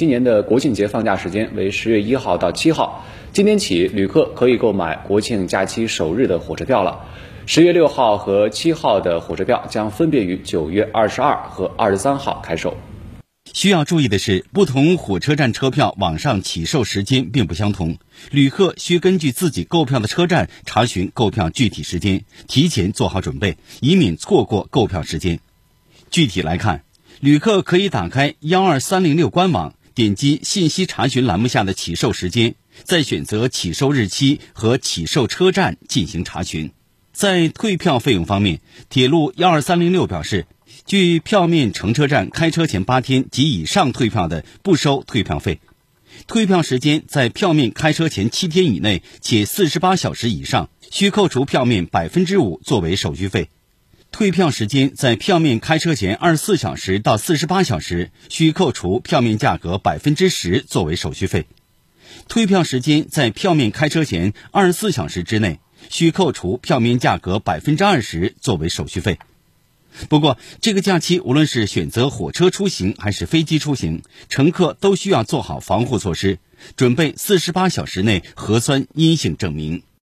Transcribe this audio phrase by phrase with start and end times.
[0.00, 3.04] 今年的国庆节放假时间为十月一号到七号，
[3.34, 7.04] 今天起旅客可以购买国庆假期首日的火车票了。
[7.44, 12.78] 十月六号和七号的火车票将分别于九月二十二和二十三号开售。
[13.52, 17.98] 需要注意的是，不同火车站车票网上起售时间并不相同，
[18.30, 25.40] 旅客需根据自己购票的车站查询购票具体时间，提前做好准备，以免错过购票时间。
[26.10, 26.84] 具体来看，
[27.20, 36.72] 旅客可以打开幺二三零六官网，点击信息查询栏目下的起售时间，再选择起售日期和起售车站进行查询。
[37.12, 40.46] 在退票费用方面，铁路幺二三零六表示。
[40.86, 45.60] 距票面乘车站开车前八天及以上退票的，不收退票费；
[46.26, 53.44] 退票时间在票面开车前七天以内且四十八小时以上，需扣除票面百分之五作为手续费；
[54.12, 61.44] 退票时间在票面开车前二十四小时到四十八小时，需扣除票面价格百分之十作为手续费；
[62.28, 69.18] 退票时间在票面开车前二十四小时之内，需扣除票面价格百分之二十作为手续费。
[70.08, 76.38] 不过，这个假期无论是选择火车出行还是飞机出行，乘客都需要做好防护措施，
[76.76, 79.82] 准备四十八小时内核酸阴性证明。